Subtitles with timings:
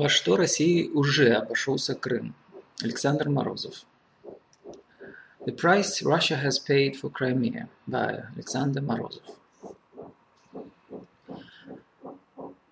[0.00, 2.34] Во что России уже обошелся Крым?
[2.82, 3.84] Александр Морозов.
[5.46, 9.40] The price Russia has paid for Crimea by Alexander Morozov.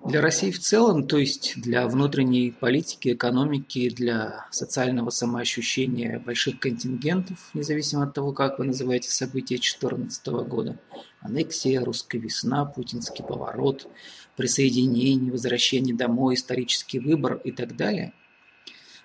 [0.09, 7.51] Для России в целом, то есть для внутренней политики, экономики, для социального самоощущения больших контингентов,
[7.53, 10.79] независимо от того, как вы называете события 2014 года,
[11.21, 13.87] аннексия, русская весна, путинский поворот,
[14.35, 18.15] присоединение, возвращение домой, исторический выбор и так далее,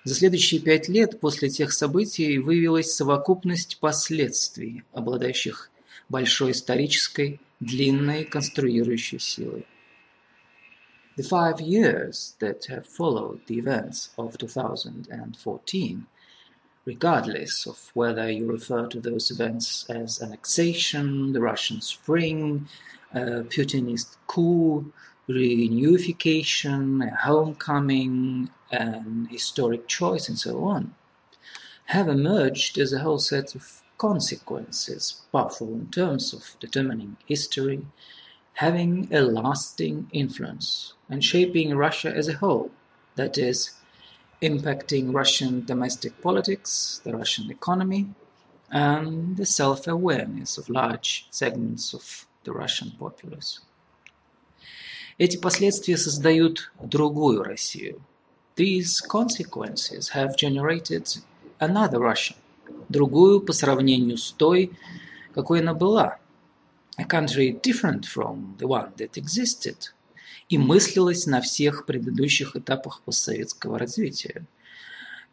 [0.04, 5.70] за следующие пять лет после тех событий выявилась совокупность последствий, обладающих
[6.10, 9.66] большой исторической, длинной конструирующей силой.
[11.16, 16.06] The five years that have followed the events of 2014,
[16.84, 22.68] regardless of whether you refer to those events as annexation, the Russian Spring,
[23.14, 24.92] a Putinist coup,
[25.28, 30.95] reunification, a homecoming, an historic choice, and so on,
[31.85, 37.85] have emerged as a whole set of consequences, powerful in terms of determining history,
[38.53, 42.71] having a lasting influence, and shaping Russia as a whole,
[43.15, 43.71] that is,
[44.41, 48.07] impacting Russian domestic politics, the Russian economy,
[48.71, 53.59] and the self awareness of large segments of the Russian populace.
[55.17, 58.01] Эти последствия создают другую Россию.
[58.56, 61.08] These consequences have generated
[61.58, 62.36] another Russia,
[62.88, 64.70] другую по сравнению с той,
[65.34, 66.18] какой она была.
[66.96, 69.92] A country different from the one that existed.
[70.48, 74.46] И мыслилась на всех предыдущих этапах постсоветского развития.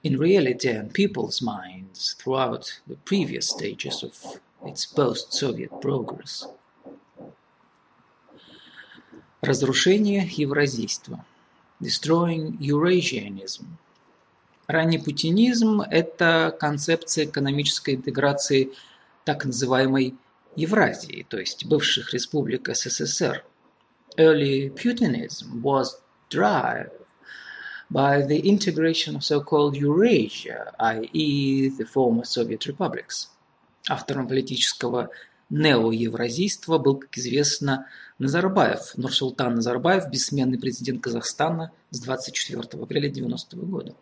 [0.01, 4.15] In reality and people's minds throughout the previous stages of
[4.65, 6.47] its post-Soviet progress.
[9.41, 11.23] Разрушение евразийства.
[11.81, 13.65] Destroying Eurasianism.
[14.67, 18.71] Ранний путинизм– это концепция экономической интеграции
[19.25, 20.15] так называемой
[20.55, 23.43] Евразии, то есть бывших республик СССР.
[24.17, 25.97] Early Putinism was
[26.29, 26.89] driven
[27.89, 31.69] by the integration of so-called Eurasia, i.e.
[31.69, 33.29] the former Soviet republics.
[33.89, 35.09] Автором политического
[35.51, 43.95] неоевразийства был, как известно, Назарбаев, Нурсултан Назарбаев, бессменный президент Казахстана с 24 апреля 90 года.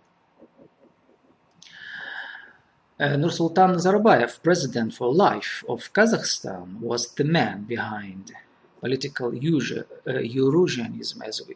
[2.99, 8.33] Nursultan Nazarbayev, president for life of Kazakhstan, was the man behind
[8.81, 11.55] political Eurasianism as we,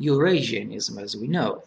[0.00, 1.62] Eurasianism as we know.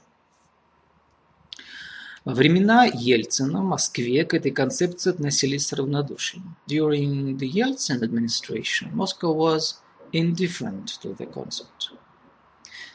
[2.28, 6.58] Во времена Ельцина в Москве к этой концепции относились с равнодушием.
[6.68, 9.78] During the Yeltsin administration, Moscow was
[10.12, 11.94] indifferent to the concept.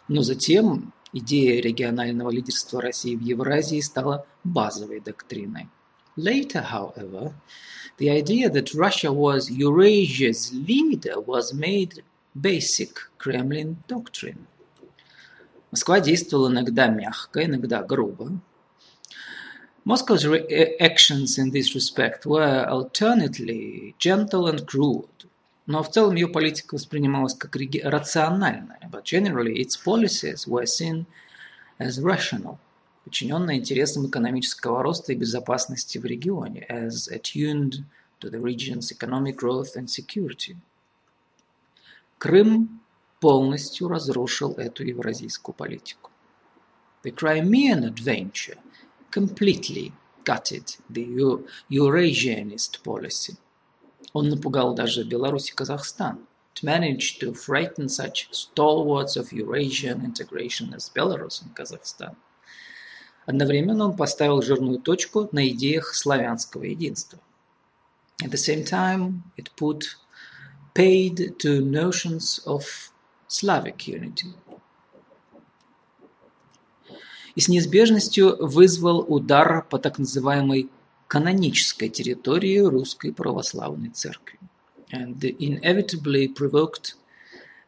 [0.06, 5.71] Но затем идея регионального лидерства России в Евразии стала базовой доктриной.
[6.19, 7.32] Later, however,
[7.98, 12.04] the idea that Russia was Eurasia's leader was made
[12.34, 14.44] basic Kremlin doctrine.
[15.71, 18.38] Москва действовала иногда мягко, иногда грубо.
[19.84, 20.25] Moscow's
[20.78, 25.09] actions in this respect were alternately gentle and cruel,
[25.66, 31.04] но в целом ее политика воспринималась как рациональная, but generally its policies were seen
[31.81, 32.59] as rational,
[33.04, 37.84] подчиненная интересам экономического роста и безопасности в регионе, as attuned
[38.21, 40.56] to the region's economic growth and security.
[42.19, 42.81] Крым
[43.19, 46.10] полностью разрушил эту евразийскую политику.
[47.03, 48.59] The Crimean adventure
[49.12, 49.92] completely
[50.24, 51.06] gutted the
[51.70, 53.36] Eurasianist policy–
[54.12, 56.26] Он напугал даже Беларусь и Казахстан.
[56.54, 62.14] It managed to frighten such stalwarts of Eurasian integration as Belarus and Kazakhstan.
[63.24, 67.20] Одновременно он поставил жирную точку на идеях славянского единства.
[68.22, 69.97] At the same time, it put
[70.74, 72.92] paid to notions of
[73.28, 74.34] Slavic unity.
[77.34, 80.69] И с неизбежностью вызвал удар по так называемой
[81.09, 84.39] канонической территории Русской Православной Церкви
[84.93, 86.95] and inevitably provoked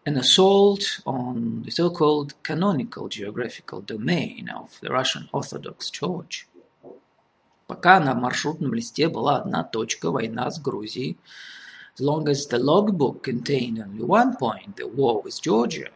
[0.07, 6.47] an assault on the so-called canonical geographical domain of the Russian Orthodox Church.
[7.67, 11.17] Пока на маршрутном листе была одна точка «Война с Грузией»,
[11.99, 15.91] as long as the logbook contained only one point, the war with Georgia,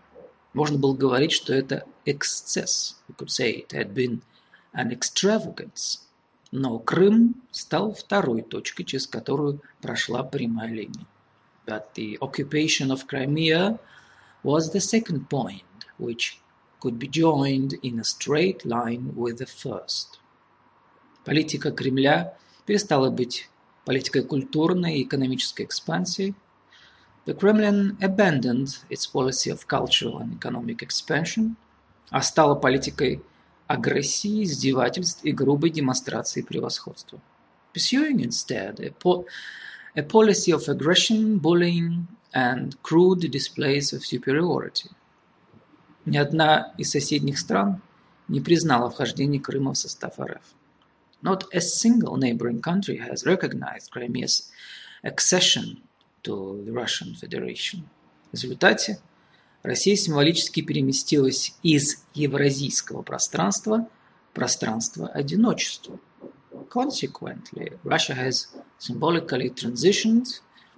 [0.58, 3.00] можно было говорить, что это эксцесс.
[3.08, 4.22] You could say it had been
[4.75, 6.00] an extravagance.
[6.50, 11.06] Но Крым стал второй точкой, через которую прошла прямая линия.
[11.64, 13.78] But the occupation of Crimea
[14.43, 15.62] was the second point,
[15.99, 16.40] which
[16.81, 20.19] could be joined in a straight line with the first.
[21.25, 23.49] Политика Кремля перестала быть
[23.84, 26.34] политикой культурной и экономической экспансии.
[27.27, 31.56] The Kremlin abandoned its policy of cultural and economic expansion,
[32.09, 33.21] а стала политикой
[33.68, 37.21] агрессии, издевательств и грубой демонстрации превосходства.
[37.74, 39.25] Pursuing instead a, po
[39.95, 44.89] a policy of aggression, bullying and crude displays of superiority.
[46.06, 47.81] Ни одна из соседних стран
[48.27, 50.44] не признала вхождение Крыма в состав РФ.
[51.21, 54.51] Not a single neighboring country has recognized Crimea's
[55.03, 55.81] accession
[56.23, 57.85] to the Russian Federation.
[58.31, 59.00] В результате
[59.62, 63.88] Россия символически переместилась из евразийского пространства
[64.31, 65.99] в пространство одиночества.
[66.70, 68.49] Consequently, Russia has
[68.79, 70.26] symbolically transitioned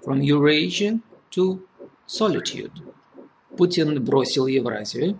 [0.04, 1.00] from Eurasia
[1.30, 1.60] to
[2.06, 2.72] solitude.
[3.56, 5.18] Путин бросил Евразию.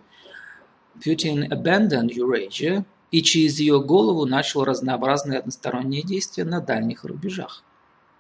[1.05, 7.65] Putin abandoned Eurasia и через ее голову начал разнообразные односторонние действия на дальних рубежах.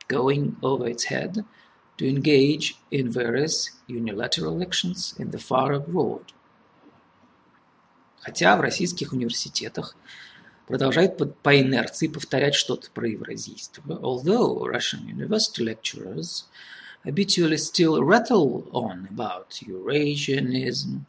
[0.08, 1.44] Going over its head–
[2.00, 3.56] to engage in various
[3.86, 6.32] unilateral actions in the far abroad.
[8.20, 9.94] Хотя в российских университетах
[10.66, 13.82] продолжают по, по инерции повторять что-то про евразийство.
[14.00, 16.44] Although Russian university lecturers
[17.04, 21.00] habitually still rattle on about Eurasianism.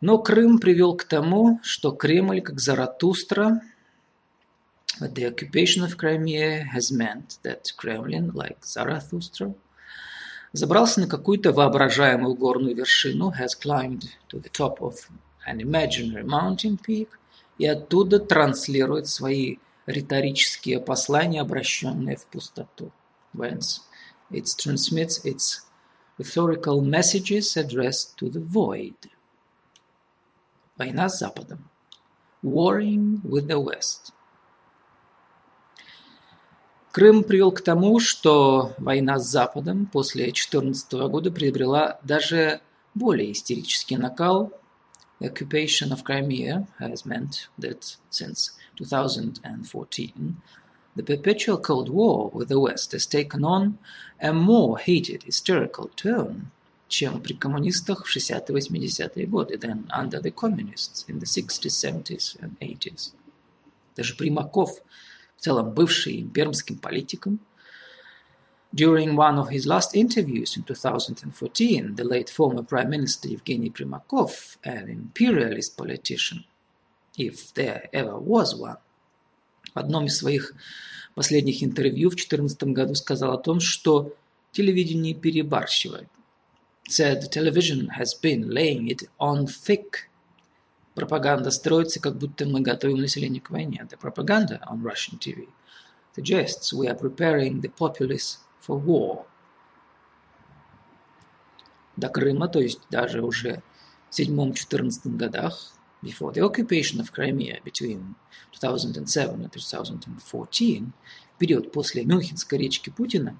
[0.00, 3.60] Но Крым привел к тому, что Кремль, как Заратустра,
[4.99, 9.53] But the occupation of Crimea has meant that Kremlin, like Zarathustra,
[10.51, 15.09] забрался на какую-то воображаемую горную вершину, has climbed to the top of
[15.47, 17.09] an imaginary mountain peak,
[17.57, 22.91] и оттуда транслирует свои риторические послания, обращенные в пустоту.
[23.33, 23.81] Whence
[24.31, 25.61] it transmits its
[26.17, 29.09] rhetorical messages addressed to the void.
[30.77, 31.69] Война с Западом.
[32.43, 34.13] Warring with the West.
[36.94, 42.60] Крым привел к тому, что война с Западом после 2014 года приобрела даже
[42.94, 44.52] более истерический накал.
[45.18, 50.36] The occupation of Crimea has meant that since 2014,
[50.94, 53.76] the perpetual Cold War with the West has taken on
[54.20, 56.42] a more heated hysterical tone,
[56.86, 62.56] чем при коммунистах в 60-80-е годы, than under the communists in the 60s, 70s and
[62.60, 63.14] 80s.
[63.96, 64.78] Даже Примаков–
[65.44, 67.38] целом бывший пермским политиком.
[68.72, 74.56] During one of his last interviews in 2014, the late former Prime Minister Evgeny Primakov,
[74.64, 76.44] an imperialist politician,
[77.16, 78.78] if there ever was one,
[79.74, 80.54] в одном из своих
[81.14, 84.14] последних интервью в 2014 году сказал о том, что
[84.52, 86.08] телевидение перебарщивает.
[86.88, 90.08] Said television has been laying it on thick
[90.94, 93.86] Пропаганда строится, как будто мы готовим население к войне.
[93.90, 95.48] The propaganda on Russian TV
[96.14, 99.26] suggests we are preparing the populace for war.
[101.96, 103.62] До Крыма, то есть даже уже
[104.10, 105.72] в 7-14 годах,
[106.02, 108.14] before the occupation of Crimea between
[108.52, 110.92] 2007 and 2014,
[111.38, 113.36] период после Мюнхенской речки Путина,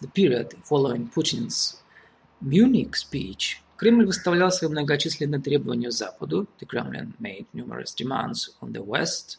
[0.00, 1.82] the period following Putin's
[2.40, 8.84] Munich speech, Кремль выставлял свои многочисленные требования Западу, the Kremlin made numerous demands on the
[8.84, 9.38] West,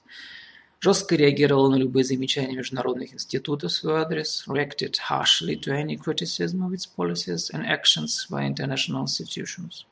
[0.80, 6.64] жестко реагировал на любые замечания международных институтов в свой адрес, reacted harshly to any criticism
[6.64, 9.86] of its policies and actions by international institutions.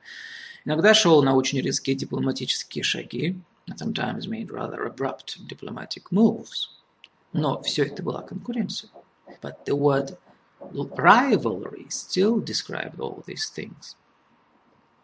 [0.66, 3.36] Иногда шел на очень резкие дипломатические шаги,
[3.78, 6.70] sometimes made rather abrupt diplomatic moves.
[7.34, 8.90] Но все это была конкуренция.
[9.44, 10.18] But the word
[10.98, 13.96] rivalry still described all these things.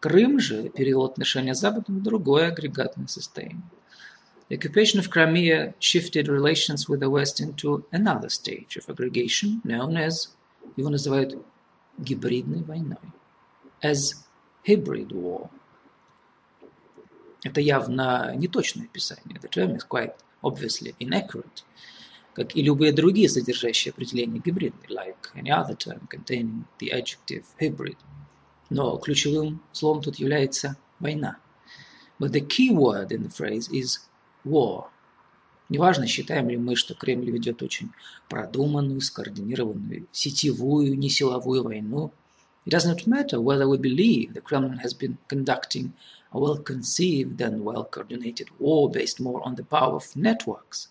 [0.00, 3.62] Крым же перевел отношения с Западом в другое агрегатное состояние.
[4.48, 9.96] The occupation of Crimea shifted relations with the West into another stage of aggregation, known
[9.96, 10.28] as,
[10.76, 11.36] его называют
[11.98, 13.12] гибридной войной,
[13.82, 14.24] as
[14.64, 15.50] hybrid war.
[17.42, 19.40] Это явно неточное описание.
[19.40, 21.64] The term is quite obviously inaccurate,
[22.34, 27.96] как и любые другие содержащие определение гибридной, like any other term containing the adjective hybrid–
[28.70, 31.38] но ключевым словом тут является война.
[32.18, 34.00] But the key word in the phrase is
[34.44, 34.86] war.
[35.68, 37.90] Неважно, считаем ли мы, что Кремль ведет очень
[38.28, 42.12] продуманную, скоординированную, сетевую, не силовую войну.
[42.64, 45.92] It does not matter whether we believe the Kremlin has been conducting
[46.32, 50.88] a well-conceived and well-coordinated war based more on the power of networks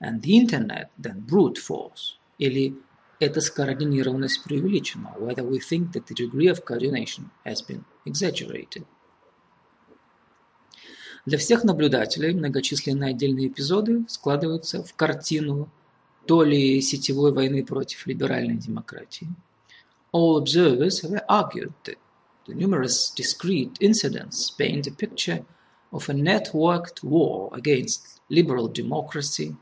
[0.00, 2.16] and the internet than brute force.
[2.38, 2.74] Или
[3.18, 8.84] эта скоординированность преувеличена, whether we think that the degree of coordination has been exaggerated.
[11.24, 15.68] Для всех наблюдателей многочисленные отдельные эпизоды складываются в картину
[16.26, 19.28] то ли сетевой войны против либеральной демократии.
[20.12, 21.98] All observers have argued that
[22.46, 25.44] the numerous discrete incidents paint a picture
[25.90, 29.56] of a networked war against liberal democracy,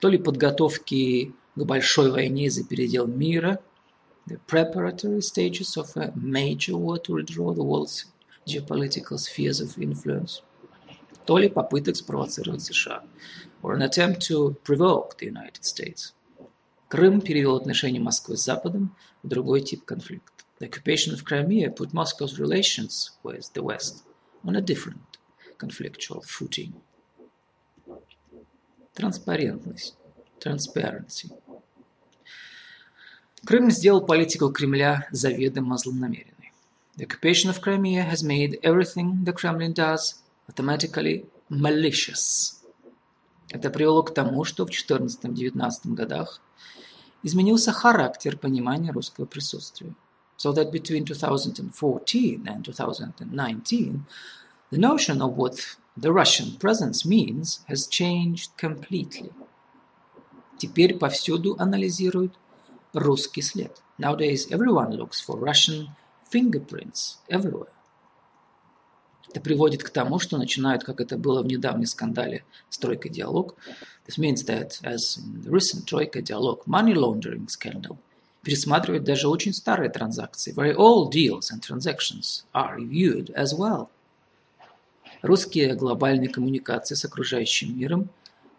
[0.00, 3.60] то ли подготовки к большой войне за передел мира,
[4.28, 8.04] the preparatory stages of a major war to withdraw the world's
[8.46, 10.42] geopolitical spheres of influence,
[11.26, 13.02] то ли попыток спровоцировать США,
[13.62, 16.14] or an attempt to provoke the United States.
[16.88, 20.44] Крым перевел отношения Москвы с Западом в другой тип конфликта.
[20.60, 24.04] The occupation of Crimea put Moscow's relations with the West
[24.44, 25.18] on a different
[25.58, 26.72] conflictual footing.
[28.94, 29.96] Транспарентность.
[30.40, 31.30] Transparency.
[33.44, 36.52] Крым сделал политику Кремля заведомо злонамеренной.
[36.96, 40.16] The occupation of Crimea has made everything the Kremlin does
[40.48, 42.56] automatically malicious.
[43.50, 46.40] Это привело к тому, что в 14-19 годах
[47.22, 49.94] изменился характер понимания русского присутствия.
[50.36, 54.04] So that between 2014 and 2019,
[54.70, 59.32] the notion of what the Russian presence means has changed completely.
[60.58, 62.34] Теперь повсюду анализируют
[62.92, 63.82] русский след.
[63.98, 65.88] Nowadays everyone looks for Russian
[66.30, 67.72] fingerprints everywhere.
[69.30, 73.56] Это приводит к тому, что начинают, как это было в недавнем скандале «Стройка диалог».
[74.06, 77.98] This means that, as in the recent Troika dialogue money laundering scandal,
[78.42, 80.54] пересматривать даже очень старые транзакции.
[80.54, 83.88] Very old deals and transactions are reviewed as well.
[85.20, 88.08] Русские глобальные коммуникации с окружающим миром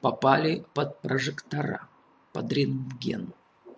[0.01, 1.87] попали под прожектора,
[2.31, 3.33] под рентген.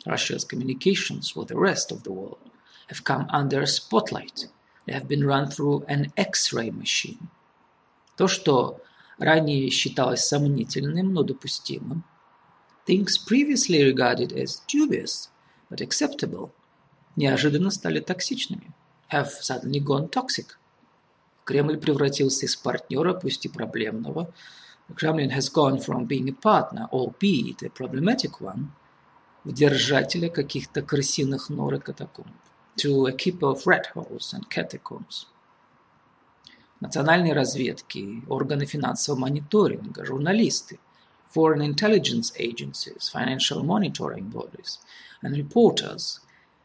[0.06, 2.50] Russia's communications with the rest of the world
[2.88, 7.28] have come under a spotlight – They have been run through an X-ray machine.
[8.16, 8.80] То, что
[9.18, 12.04] ранее считалось сомнительным, но допустимым,
[12.86, 15.28] things previously regarded as dubious
[15.68, 16.52] but acceptable,
[17.16, 18.72] неожиданно стали токсичными,
[19.08, 20.56] have suddenly gone toxic.
[21.44, 24.32] Кремль превратился из партнера, пусть и проблемного,
[24.88, 28.70] the Kremlin has gone from being a partner, albeit a problematic one,
[29.43, 32.31] в держателя каких-то крысиных нор и катакомб
[32.77, 35.27] to a keeper of rat holes and catacombs.
[36.79, 40.79] Национальные разведки, органы финансового мониторинга, журналисты,
[41.33, 44.79] foreign intelligence agencies, financial monitoring bodies
[45.21, 46.21] and reporters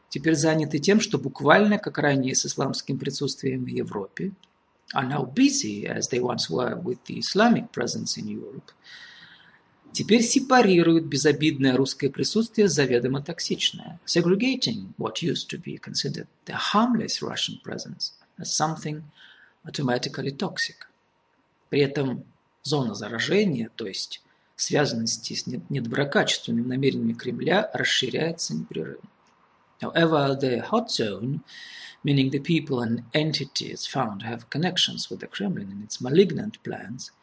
[0.09, 4.33] теперь заняты тем, что буквально, как ранее с исламским присутствием в Европе,
[4.95, 8.71] are now busy, as they once were with the Islamic presence in Europe,
[9.97, 17.23] теперь сепарируют безобидное русское присутствие заведомо токсичное, segregating what used to be considered the harmless
[17.23, 19.03] Russian presence as something
[19.65, 20.77] automatically toxic.
[21.71, 22.25] При этом
[22.63, 24.21] зона заражения, то есть
[24.55, 29.09] связанности с недоброкачественными намерениями Кремля, расширяется непрерывно.
[29.81, 31.41] However, the hot zone,
[32.05, 36.63] meaning the people and entities found to have connections with the Kremlin and its malignant
[36.63, 37.13] plans–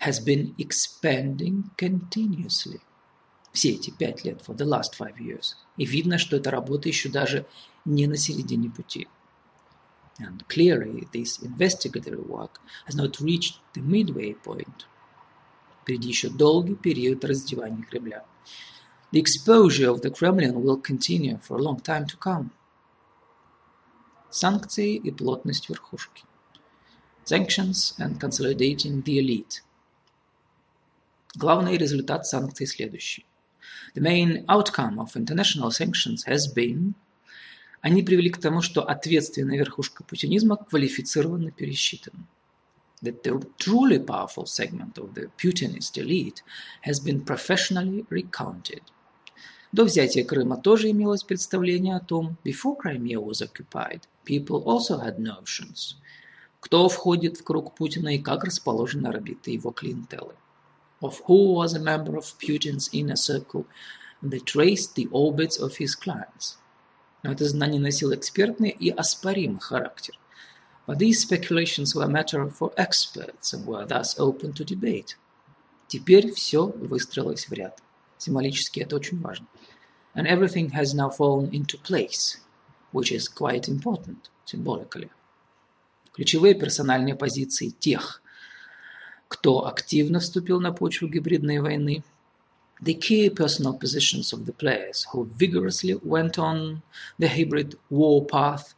[0.00, 2.80] has been expanding continuously.
[3.52, 5.56] Все эти пять лет, for the last five years.
[5.76, 7.46] И видно, что эта работа еще даже
[7.84, 9.08] не на середине пути.
[10.18, 14.86] And clearly, this investigatory work has not reached the midway point.
[15.82, 18.24] Впереди еще долгий период раздевания Кремля.
[19.12, 22.50] The exposure of the Kremlin will continue for a long time to come.
[24.30, 26.24] Санкции и плотность верхушки.
[27.24, 29.66] Sanctions and consolidating the elite –
[31.35, 33.25] Главный результат санкций следующий.
[33.95, 36.93] The main outcome of international sanctions has been
[37.79, 42.27] они привели к тому, что ответственная верхушка путинизма квалифицированно пересчитана.
[43.01, 46.43] That the truly powerful segment of the Putinist elite
[46.85, 48.83] has been professionally recounted.
[49.71, 55.17] До взятия Крыма тоже имелось представление о том, before Crimea was occupied, people also had
[55.17, 55.95] notions,
[56.59, 60.35] кто входит в круг Путина и как расположены орбиты его клиентелы
[61.02, 63.66] of who was a member of Putin's inner circle,
[64.20, 66.58] and they traced the orbits of his clients.
[67.22, 70.14] Но это знание носило экспертный и оспоримый характер.
[70.86, 75.16] But these speculations were a matter for experts and were thus open to debate.
[75.88, 77.82] Теперь все выстроилось в ряд.
[78.18, 79.46] Символически это очень важно.
[80.14, 82.38] And everything has now fallen into place,
[82.92, 85.10] which is quite important symbolically.
[86.12, 88.19] Ключевые персональные позиции тех,
[89.31, 92.03] кто активно вступил на почву гибридной войны,
[92.83, 96.81] the key personal positions of the players who vigorously went on
[97.17, 98.75] the hybrid war path,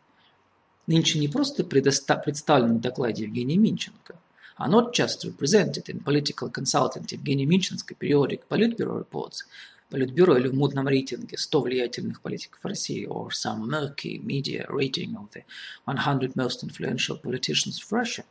[0.86, 4.16] нынче не просто представлены в докладе Евгения Минченко,
[4.60, 9.48] are not just represented in political consultant Евгений Минченко periodic Politburo reports,
[9.90, 15.32] Политбюро или в мутном рейтинге 100 влиятельных политиков России or some murky media rating of
[15.34, 15.44] the
[15.86, 18.24] 100 most influential politicians of Russia,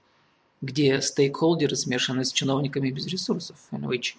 [0.63, 4.15] где стейкхолдеры смешаны с чиновниками без ресурсов, in which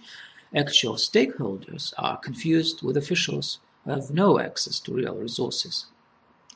[0.53, 5.87] actual stakeholders are confused with officials who have no access to real resources.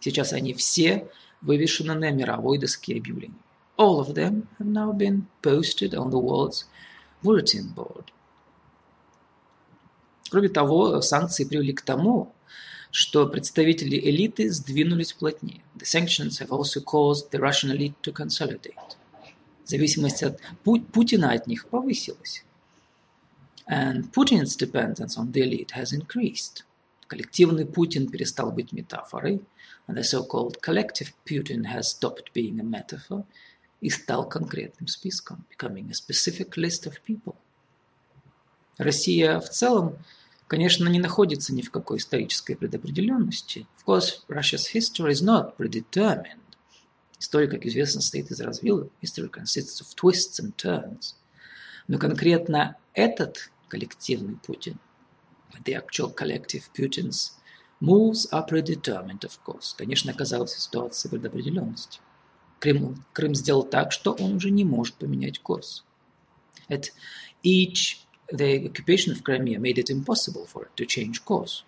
[0.01, 1.10] Сейчас они все
[1.41, 3.34] вывешены на мировой доске объявлений.
[3.77, 6.65] All of them have now been posted on the world's
[7.24, 8.12] bulletin board.
[10.29, 12.34] Кроме того, санкции привели к тому,
[12.91, 15.62] что представители элиты сдвинулись плотнее.
[15.77, 18.98] The sanctions have also caused the Russian elite to consolidate.
[19.67, 22.43] Зависимость от Путина от них повысилась.
[23.69, 26.63] And Putin's dependence on the elite has increased.
[27.07, 29.41] Коллективный Путин перестал быть метафорой,
[29.88, 33.25] and the so-called collective Putin has stopped being a metaphor,
[33.81, 37.36] и стал конкретным списком, becoming a specific list of people.
[38.77, 39.97] Россия в целом
[40.47, 43.67] конечно, не находится ни в какой исторической предопределенности.
[43.77, 46.39] Of course, Russia's history is not predetermined.
[47.19, 48.91] История, как известно, состоит из развилок.
[49.01, 51.15] History consists of twists and turns.
[51.88, 54.79] Но конкретно этот коллективный Путин,
[55.63, 57.33] the actual collective Putin's
[57.79, 59.74] moves are predetermined, of course.
[59.77, 62.00] Конечно, оказался в ситуации предопределенности.
[62.59, 65.83] Крым, Крым сделал так, что он уже не может поменять курс.
[66.69, 66.91] At
[67.43, 68.00] each
[68.31, 71.63] the occupation of Crimea made it impossible for it to change course.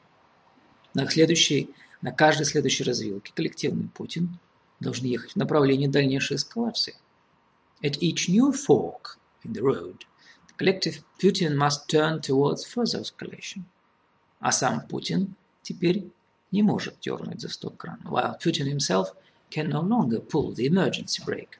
[0.93, 1.69] На, следующей,
[2.01, 4.39] на каждой следующей развилке коллективный Путин
[4.79, 6.95] должен ехать в направлении дальнейшей эскалации.
[7.81, 10.05] At each new fork in the road,
[10.47, 13.63] the collective Putin must turn towards further escalation.
[14.39, 16.09] А сам Путин теперь
[16.51, 19.15] не может дернуть за стоп-кран, while Putin himself
[19.49, 21.59] can no longer pull the emergency brake.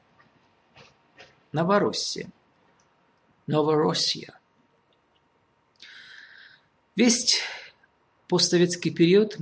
[1.52, 2.30] Новороссия.
[3.46, 4.40] Новороссия
[6.96, 7.40] Весь
[8.28, 9.38] постсоветский период,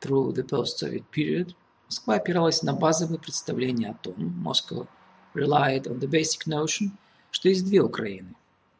[0.00, 1.54] through the post-Soviet period,
[1.88, 4.86] Москва опиралась на базовые представления о том, Moscow
[5.34, 6.90] relied on the basic notion,
[7.30, 8.34] что есть две Украины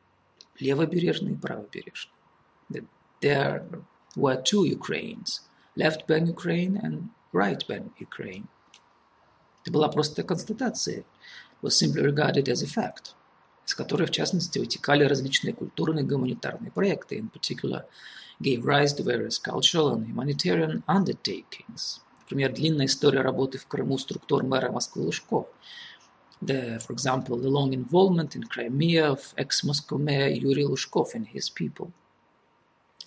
[0.61, 2.15] –левобережная и правобережная.
[2.71, 2.85] That
[3.21, 3.83] there
[4.15, 5.41] were two Ukraines–
[5.77, 8.47] left-bank Ukraine and right-bank Ukraine.
[9.63, 11.05] Это была просто констатация,
[11.63, 13.15] was simply regarded as a fact–
[13.69, 17.85] из которой, в частности, вытекали различные культурные и гуманитарные проекты, in particular
[18.41, 22.01] gave rise to various cultural and humanitarian undertakings.
[22.29, 25.47] Например, длинная история работы в Крыму структур мэра Москвы Лужков.
[26.43, 31.49] The, for example, the long involvement in Crimea of ex-Moscow mayor Yuri Lushkov and his
[31.49, 31.91] people.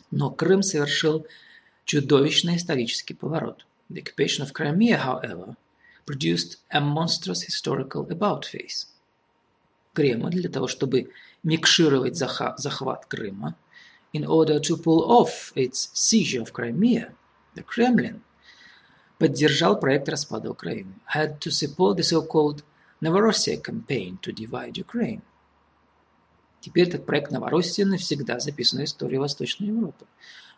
[0.10, 1.28] Но Крым совершил
[1.86, 3.68] чудовищный исторический поворот.
[3.90, 5.56] The occupation of Crimea, however,
[6.08, 8.88] produced a monstrous historical about-face.
[9.94, 11.12] Кремль для того, чтобы
[11.44, 13.56] микшировать захват Крыма,
[14.14, 17.14] in order to pull off its seizure of Crimea,
[17.54, 18.24] the Kremlin
[19.22, 22.64] поддержал проект распада Украины, had to support the so-called
[23.02, 25.22] Novorossiya campaign to divide Ukraine.
[26.60, 30.08] Теперь этот проект Новороссия навсегда записан в истории Восточной Европы,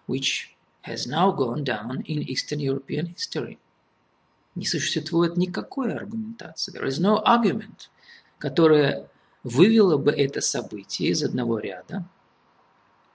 [0.07, 0.55] which
[0.87, 3.57] has now gone down in Eastern European history.
[4.55, 6.71] Не существует никакой аргументации.
[6.71, 7.89] There is no argument,
[8.39, 9.09] которая
[9.43, 12.05] вывело бы это событие из одного ряда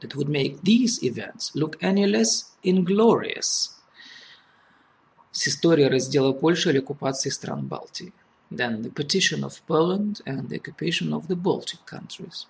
[0.02, 3.77] that would make these events look any less inglorious
[5.38, 8.12] с историей раздела Польши или оккупации стран Балтии
[8.50, 12.48] than the partition of Poland and the occupation of the Baltic countries.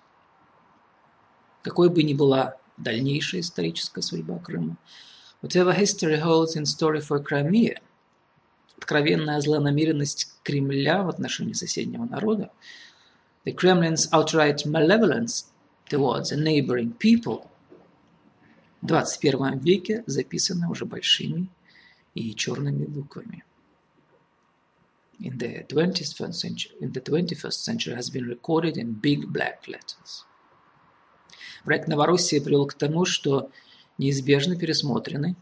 [1.61, 4.75] Какой бы ни была дальнейшая историческая судьба Крыма,
[5.43, 7.79] whatever history holds in story for Crimea,
[8.75, 12.49] откровенная злонамеренность Кремля в отношении соседнего народа–
[13.45, 15.45] the Kremlin's outright malevolence
[15.89, 17.47] towards a neighboring people
[18.81, 21.49] в 21 веке записано уже большими
[22.19, 23.43] и черными буквами.
[25.21, 30.25] In the 21st century, in the 21st century has been recorded in big black letters.
[31.63, 33.51] Проект Новороссии привел к тому, что
[33.97, 35.35] неизбежно пересмотрены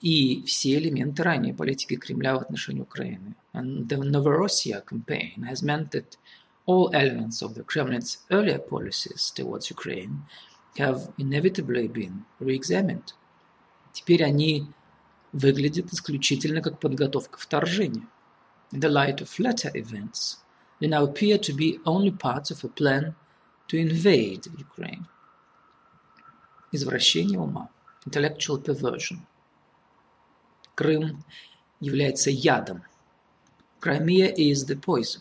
[0.00, 3.34] и все элементы ранней политики Кремля в отношении Украины.
[3.54, 6.18] And the Novorossiya campaign has meant that
[6.66, 10.24] all elements of the Kremlin's earlier policies towards Ukraine
[10.78, 13.14] have inevitably been re-examined.
[13.94, 14.66] Теперь они
[15.36, 18.08] выглядят исключительно как подготовка вторжения.
[18.72, 20.38] In the light of latter events,
[20.80, 23.14] they now appear to be only parts of a plan
[23.68, 25.06] to invade Ukraine.
[26.72, 27.68] Извращение ума,
[28.06, 29.18] intellectual perversion.
[30.74, 31.22] Крым
[31.80, 32.82] является ядом.
[33.80, 35.20] Crimea is the poison,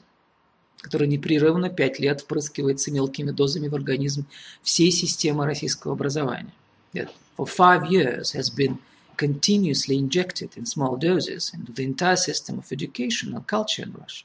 [0.81, 4.25] который непрерывно пять лет впрыскивается мелкими дозами в организм
[4.63, 6.53] всей системы российского образования.
[6.93, 8.79] That for five years has been
[9.16, 14.24] continuously injected in small doses into the entire system of education and culture in Russia.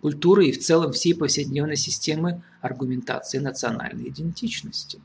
[0.00, 5.00] Культуры и в целом всей повседневной системы аргументации национальной идентичности.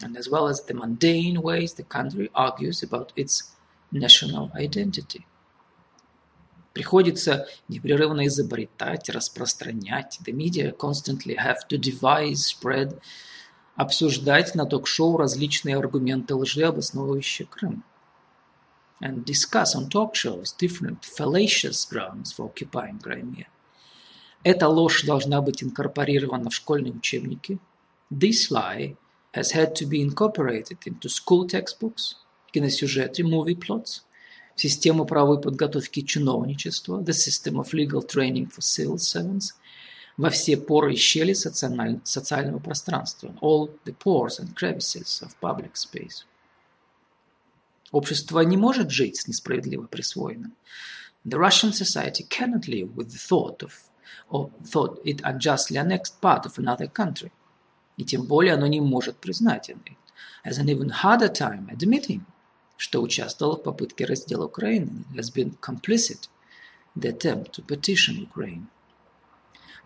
[0.00, 3.54] And as well as the mundane ways the country argues about its
[3.90, 5.24] national identity.
[6.74, 10.18] Приходится непрерывно изобретать, распространять.
[10.24, 12.98] The media constantly have to devise, spread,
[13.77, 17.83] обсуждать на ток-шоу различные аргументы лжи, обосновывающие Крым.
[18.99, 23.45] And discuss on talk shows different fallacious grounds for occupying Crimea.
[24.43, 27.59] Эта ложь должна быть инкорпорирована в школьные учебники.
[28.11, 28.97] This lie
[29.33, 32.15] has had to be incorporated into school textbooks,
[32.51, 34.01] киносюжеты, movie plots,
[34.55, 39.53] систему правовой подготовки чиновничества, the system of legal training for civil servants–
[40.17, 46.25] во все поры и щели социального пространства, all the pores and crevices of public space.
[47.91, 50.55] Общество не может жить с несправедливо присвоенным.
[51.23, 53.71] The Russian society cannot live with the thought of
[54.29, 57.31] or thought it unjustly annexed part of another country.
[57.97, 59.79] И тем более оно не может признать это.
[60.43, 62.21] Has an even harder time admitting,
[62.75, 66.27] что участвовало в попытке раздела Украины, has been complicit
[66.95, 68.67] the attempt to partition Ukraine.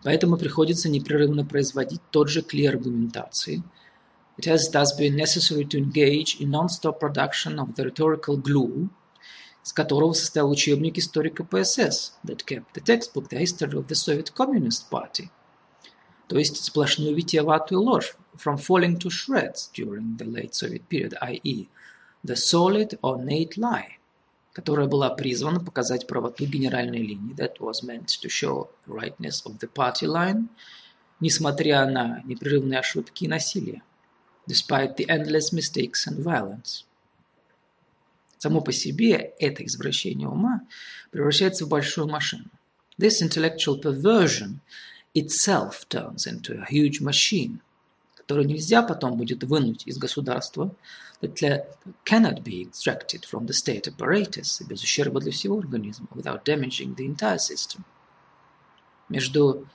[0.02, 3.62] Поэтому приходится непрерывно производить тот же клей аргументации.
[4.38, 8.88] It has thus been necessary to engage in non-stop production of the rhetorical glue,
[9.64, 14.32] из которого состоял учебник истории КПСС, that kept the textbook The History of the Soviet
[14.34, 15.30] Communist Party,
[16.28, 21.68] то есть сплошную витиеватую ложь, from falling to shreds during the late Soviet period, i.e.,
[22.24, 23.98] the solid ornate lie,
[24.52, 29.70] которая была призвана показать правоту генеральной линии, that was meant to show rightness of the
[29.72, 30.48] party line,
[31.20, 33.82] несмотря на непрерывные ошибки и насилие,
[34.46, 36.84] despite the endless mistakes and violence.
[38.38, 40.62] Само по себе это извращение ума
[41.10, 42.46] превращается в большую машину.
[42.98, 44.58] This intellectual perversion
[45.14, 47.58] itself turns into a huge machine–
[48.22, 50.74] которую нельзя потом будет вынуть из государства,
[51.22, 56.94] that cannot be extracted from the state apparatus без ущерба для всего организма, without damaging
[56.96, 57.84] the entire system.
[59.08, 59.66] Между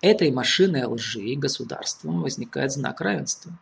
[0.00, 3.52] этой машиной лжи и государством возникает знак равенства.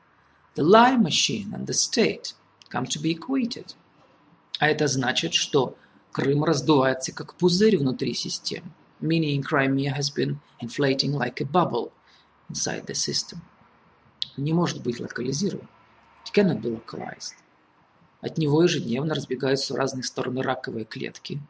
[0.54, 2.34] The lie machine and the state
[2.70, 3.74] come to be equated.
[4.58, 5.76] А это значит, что
[6.12, 11.90] Крым раздувается как пузырь внутри системы, meaning Crimea has been inflating like a bubble
[12.50, 13.40] inside the system
[14.36, 15.68] не может быть локализирован.
[16.32, 17.34] Cannot be localized.
[18.22, 21.40] От него ежедневно разбегаются в разные стороны раковые клетки.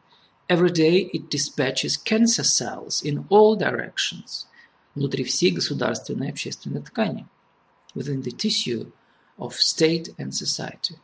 [0.49, 4.47] Every day it dispatches cancer cells in all directions
[4.95, 7.27] внутри всей государственной и общественной ткани.
[7.95, 8.91] Within the tissue
[9.37, 10.97] of state and society.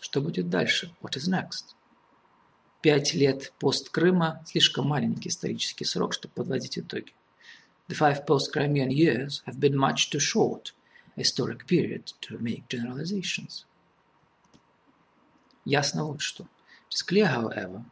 [0.00, 0.94] Что будет дальше?
[1.02, 1.74] What is next?
[2.80, 7.14] Пять лет пост Крыма– слишком маленький исторический срок, чтобы подводить итоги.
[7.88, 10.72] The five post-Crimean years have been much too short
[11.16, 13.64] historic period to make generalizations.
[15.64, 16.44] Ясно вот что.
[16.90, 17.84] It is clear, however,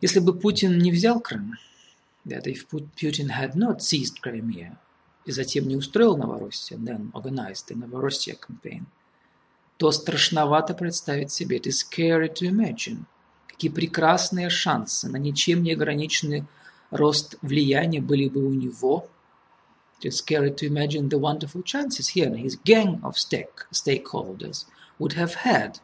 [0.00, 1.54] если бы Путин не взял Крым,
[2.24, 4.76] that if Putin had not seized Crimea
[5.24, 8.86] и затем не устроил Новороссия, then organized the Novorossiya campaign,
[9.76, 13.04] то страшновато представить себе, it is scary to imagine,
[13.48, 16.46] какие прекрасные шансы на ничем не ограниченные
[16.90, 19.08] рост влияния были бы у него.
[20.01, 24.65] It's scary to imagine the wonderful chances he and his gang of stake, stakeholders
[24.99, 25.79] would have had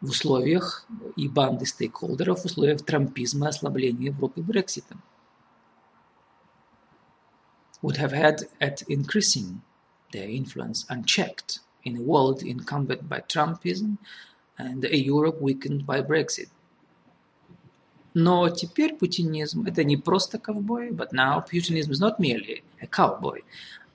[0.00, 5.02] в условиях и банды стейкхолдеров, в условиях трампизма и ослабления Европы Брекситом.
[7.82, 9.62] Would have had at increasing
[10.12, 13.98] their influence unchecked in a world encumbered by Trumpism
[14.56, 16.48] and a Europe weakened by Brexit.
[18.13, 23.43] Но теперь путинизм– это не просто ковбой, but now Putinism is not merely a cowboy,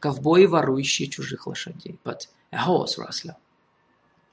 [0.00, 3.36] ковбой, ворующий чужих лошадей, but a horse rustler.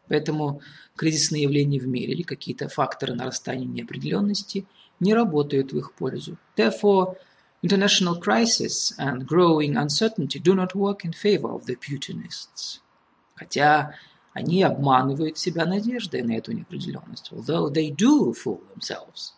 [0.08, 0.62] Поэтому
[0.96, 4.66] кризисные явления в мире или какие-то факторы нарастания неопределенности
[5.00, 6.38] не работают в их пользу.
[6.56, 7.18] Therefore,
[7.62, 12.82] international crisis and growing uncertainty do not work in favor of the Putinists.
[13.36, 13.96] Хотя
[14.34, 19.34] они обманывают себя надеждой на эту неопределенность, although they do fool themselves.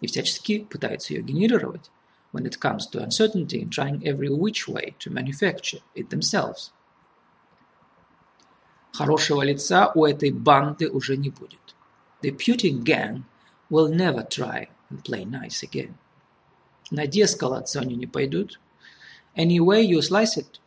[0.00, 1.90] И всячески пытаются ее генерировать
[2.32, 6.72] when it comes to uncertainty trying every which way to manufacture it themselves.
[8.92, 11.74] Хорошего лица у этой банды уже не будет.
[12.22, 13.24] The Putin gang
[13.70, 15.94] will never try and play nice again.
[16.90, 18.60] На деэскалацию они не пойдут.
[19.36, 20.60] Any way you slice it.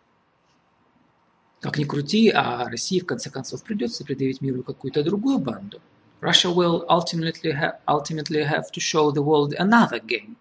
[1.59, 5.81] Как ни крути, а России в конце концов придется предъявить миру какую-то другую банду.
[6.20, 10.36] Russia will ultimately have, ultimately have to show the world another game.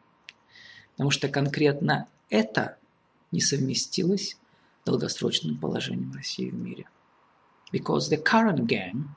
[0.95, 2.77] Потому что конкретно это
[3.31, 6.87] не совместилось с долгосрочным положением России в мире.
[7.71, 9.15] Because the current gang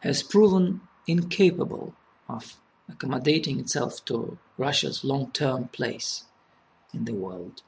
[0.00, 1.94] has proven incapable
[2.28, 2.56] of
[2.88, 6.24] accommodating itself to Russia's long-term place
[6.92, 7.62] in the world.